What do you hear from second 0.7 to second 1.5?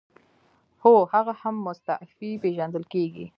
هو هغه